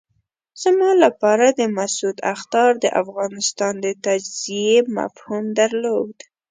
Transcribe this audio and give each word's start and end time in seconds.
زما 0.63 0.89
لپاره 1.03 1.45
د 1.59 1.61
مسعود 1.77 2.17
اخطار 2.33 2.71
د 2.83 2.85
افغانستان 3.01 3.73
د 3.85 3.87
تجزیې 4.05 4.77
مفهوم 4.97 5.43
درلود. 5.59 6.15